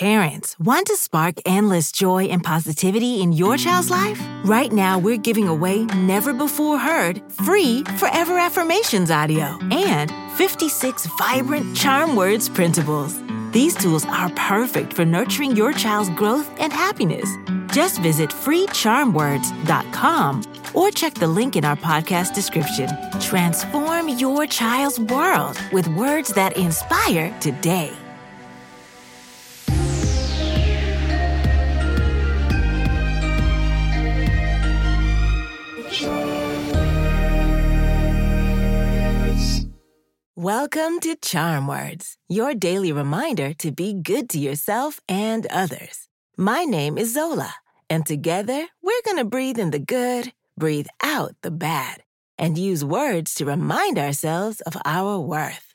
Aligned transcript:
Parents, 0.00 0.58
want 0.58 0.86
to 0.86 0.96
spark 0.96 1.34
endless 1.44 1.92
joy 1.92 2.24
and 2.24 2.42
positivity 2.42 3.20
in 3.20 3.34
your 3.34 3.58
child's 3.58 3.90
life? 3.90 4.18
Right 4.44 4.72
now, 4.72 4.98
we're 4.98 5.18
giving 5.18 5.46
away 5.46 5.84
never 5.84 6.32
before 6.32 6.78
heard 6.78 7.20
free 7.30 7.84
Forever 7.98 8.38
Affirmations 8.38 9.10
audio 9.10 9.58
and 9.70 10.10
56 10.38 11.04
vibrant 11.18 11.76
charm 11.76 12.16
words 12.16 12.48
printables. 12.48 13.12
These 13.52 13.76
tools 13.76 14.06
are 14.06 14.30
perfect 14.36 14.94
for 14.94 15.04
nurturing 15.04 15.54
your 15.54 15.74
child's 15.74 16.08
growth 16.16 16.48
and 16.58 16.72
happiness. 16.72 17.28
Just 17.70 18.00
visit 18.00 18.30
freecharmwords.com 18.30 20.42
or 20.74 20.90
check 20.92 21.12
the 21.12 21.28
link 21.28 21.56
in 21.56 21.66
our 21.66 21.76
podcast 21.76 22.34
description. 22.34 22.88
Transform 23.20 24.08
your 24.08 24.46
child's 24.46 24.98
world 24.98 25.60
with 25.72 25.86
words 25.88 26.32
that 26.32 26.56
inspire 26.56 27.38
today. 27.40 27.92
Welcome 40.40 41.00
to 41.00 41.16
Charm 41.16 41.66
Words, 41.66 42.16
your 42.26 42.54
daily 42.54 42.92
reminder 42.92 43.52
to 43.58 43.70
be 43.70 43.92
good 43.92 44.30
to 44.30 44.38
yourself 44.38 44.98
and 45.06 45.46
others. 45.48 46.08
My 46.34 46.64
name 46.64 46.96
is 46.96 47.12
Zola, 47.12 47.52
and 47.90 48.06
together 48.06 48.66
we're 48.80 49.02
going 49.04 49.18
to 49.18 49.26
breathe 49.26 49.58
in 49.58 49.70
the 49.70 49.78
good, 49.78 50.32
breathe 50.56 50.86
out 51.02 51.34
the 51.42 51.50
bad, 51.50 52.04
and 52.38 52.56
use 52.56 52.82
words 52.82 53.34
to 53.34 53.44
remind 53.44 53.98
ourselves 53.98 54.62
of 54.62 54.78
our 54.86 55.20
worth. 55.20 55.74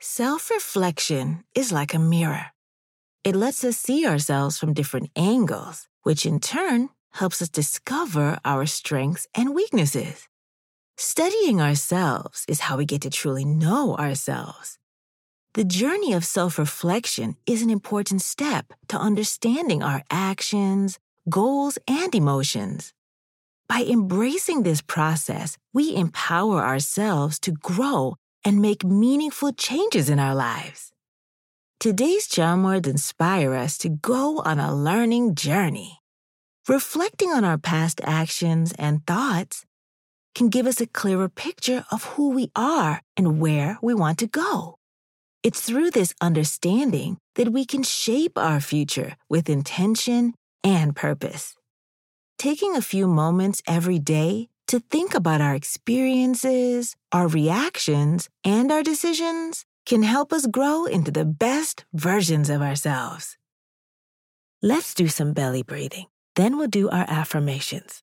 Self 0.00 0.48
reflection 0.48 1.44
is 1.54 1.70
like 1.70 1.92
a 1.92 1.98
mirror. 1.98 2.46
It 3.22 3.36
lets 3.36 3.62
us 3.64 3.76
see 3.76 4.06
ourselves 4.06 4.56
from 4.56 4.72
different 4.72 5.10
angles, 5.14 5.88
which 6.04 6.24
in 6.24 6.40
turn 6.40 6.88
helps 7.10 7.42
us 7.42 7.50
discover 7.50 8.38
our 8.46 8.64
strengths 8.64 9.28
and 9.34 9.54
weaknesses. 9.54 10.26
Studying 10.98 11.60
ourselves 11.60 12.46
is 12.48 12.60
how 12.60 12.78
we 12.78 12.86
get 12.86 13.02
to 13.02 13.10
truly 13.10 13.44
know 13.44 13.94
ourselves. 13.96 14.78
The 15.52 15.64
journey 15.64 16.14
of 16.14 16.24
self 16.24 16.58
reflection 16.58 17.36
is 17.46 17.60
an 17.60 17.68
important 17.68 18.22
step 18.22 18.72
to 18.88 18.96
understanding 18.96 19.82
our 19.82 20.02
actions, 20.10 20.98
goals, 21.28 21.78
and 21.86 22.14
emotions. 22.14 22.94
By 23.68 23.84
embracing 23.86 24.62
this 24.62 24.80
process, 24.80 25.58
we 25.74 25.94
empower 25.94 26.64
ourselves 26.64 27.38
to 27.40 27.52
grow 27.52 28.16
and 28.42 28.62
make 28.62 28.82
meaningful 28.82 29.52
changes 29.52 30.08
in 30.08 30.18
our 30.18 30.34
lives. 30.34 30.92
Today's 31.78 32.26
charm 32.26 32.62
words 32.62 32.88
inspire 32.88 33.52
us 33.52 33.76
to 33.78 33.90
go 33.90 34.38
on 34.46 34.58
a 34.58 34.74
learning 34.74 35.34
journey. 35.34 35.98
Reflecting 36.66 37.32
on 37.32 37.44
our 37.44 37.58
past 37.58 38.00
actions 38.02 38.72
and 38.78 39.06
thoughts 39.06 39.66
can 40.36 40.50
give 40.50 40.66
us 40.66 40.82
a 40.82 40.86
clearer 40.86 41.30
picture 41.30 41.86
of 41.90 42.04
who 42.04 42.28
we 42.28 42.50
are 42.54 43.00
and 43.16 43.40
where 43.40 43.78
we 43.80 43.94
want 43.94 44.18
to 44.18 44.26
go. 44.26 44.76
It's 45.42 45.62
through 45.62 45.92
this 45.92 46.12
understanding 46.20 47.16
that 47.36 47.52
we 47.52 47.64
can 47.64 47.82
shape 47.82 48.36
our 48.36 48.60
future 48.60 49.16
with 49.30 49.48
intention 49.48 50.34
and 50.62 50.94
purpose. 50.94 51.54
Taking 52.38 52.76
a 52.76 52.82
few 52.82 53.06
moments 53.06 53.62
every 53.66 53.98
day 53.98 54.48
to 54.66 54.78
think 54.78 55.14
about 55.14 55.40
our 55.40 55.54
experiences, 55.54 56.94
our 57.12 57.28
reactions, 57.28 58.28
and 58.44 58.70
our 58.70 58.82
decisions 58.82 59.64
can 59.86 60.02
help 60.02 60.34
us 60.34 60.46
grow 60.46 60.84
into 60.84 61.10
the 61.10 61.24
best 61.24 61.86
versions 61.94 62.50
of 62.50 62.60
ourselves. 62.60 63.38
Let's 64.60 64.92
do 64.92 65.08
some 65.08 65.32
belly 65.32 65.62
breathing. 65.62 66.06
Then 66.34 66.58
we'll 66.58 66.68
do 66.68 66.90
our 66.90 67.06
affirmations. 67.08 68.02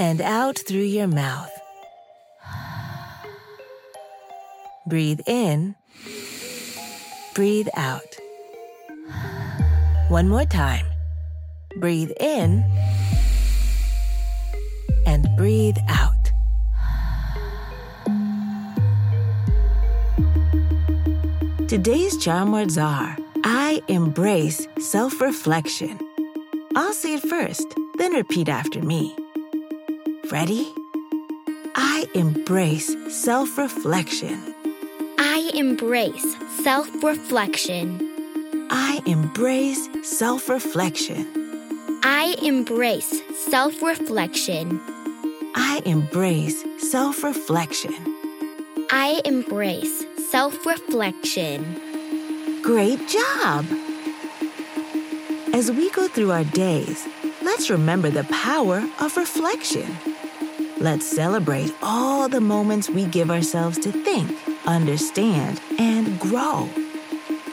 and 0.00 0.22
out 0.22 0.58
through 0.58 0.80
your 0.80 1.06
mouth. 1.06 1.50
Breathe 4.86 5.20
in, 5.26 5.74
breathe 7.34 7.68
out. 7.76 8.16
One 10.08 10.26
more 10.28 10.46
time. 10.46 10.86
Breathe 11.76 12.10
in 12.18 12.64
and 15.06 15.28
breathe 15.36 15.76
out. 15.86 16.14
Today's 21.68 22.16
charm 22.16 22.52
words 22.52 22.78
are 22.78 23.16
I 23.44 23.82
embrace 23.88 24.66
self 24.78 25.20
reflection. 25.20 25.98
I'll 26.74 26.94
say 26.94 27.14
it 27.14 27.22
first, 27.22 27.66
then 27.98 28.14
repeat 28.14 28.48
after 28.48 28.80
me. 28.80 29.14
Ready? 30.30 30.72
I 31.74 32.06
embrace 32.14 32.94
self 33.08 33.58
reflection. 33.58 34.54
I 35.18 35.50
embrace 35.54 36.36
self 36.62 36.88
reflection. 37.02 37.98
I 38.70 39.02
embrace 39.06 39.88
self 40.04 40.48
reflection. 40.48 41.26
I 42.04 42.36
embrace 42.44 43.20
self 43.44 43.82
reflection. 43.82 44.80
I 45.56 45.82
embrace 45.84 46.64
self 46.78 47.24
reflection. 47.24 47.94
I 48.92 49.20
embrace 49.24 50.04
self 50.30 50.64
reflection. 50.64 52.60
Great 52.62 53.00
job! 53.08 53.66
As 55.52 55.72
we 55.72 55.90
go 55.90 56.06
through 56.06 56.30
our 56.30 56.44
days, 56.44 57.08
let's 57.42 57.68
remember 57.68 58.10
the 58.10 58.24
power 58.24 58.88
of 59.00 59.16
reflection. 59.16 59.96
Let's 60.80 61.04
celebrate 61.04 61.74
all 61.82 62.26
the 62.26 62.40
moments 62.40 62.88
we 62.88 63.04
give 63.04 63.30
ourselves 63.30 63.76
to 63.80 63.92
think, 63.92 64.34
understand, 64.66 65.60
and 65.78 66.18
grow. 66.18 66.70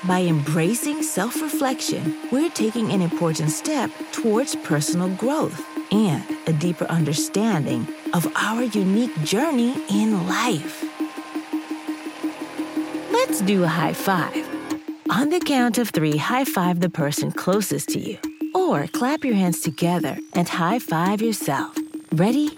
By 0.07 0.21
embracing 0.21 1.03
self 1.03 1.41
reflection, 1.41 2.15
we're 2.31 2.49
taking 2.49 2.89
an 2.89 3.01
important 3.01 3.49
step 3.49 3.91
towards 4.13 4.55
personal 4.55 5.09
growth 5.15 5.61
and 5.91 6.23
a 6.47 6.53
deeper 6.53 6.85
understanding 6.85 7.85
of 8.13 8.25
our 8.37 8.63
unique 8.63 9.21
journey 9.23 9.75
in 9.89 10.25
life. 10.29 10.85
Let's 13.11 13.41
do 13.41 13.65
a 13.65 13.67
high 13.67 13.91
five. 13.91 14.47
On 15.09 15.31
the 15.31 15.41
count 15.41 15.77
of 15.77 15.89
three, 15.89 16.15
high 16.15 16.45
five 16.45 16.79
the 16.79 16.89
person 16.89 17.33
closest 17.33 17.89
to 17.89 17.99
you, 17.99 18.17
or 18.55 18.87
clap 18.87 19.25
your 19.25 19.35
hands 19.35 19.59
together 19.59 20.17
and 20.31 20.47
high 20.47 20.79
five 20.79 21.21
yourself. 21.21 21.75
Ready? 22.13 22.57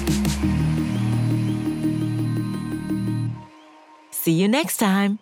See 4.21 4.33
you 4.33 4.47
next 4.47 4.77
time. 4.77 5.17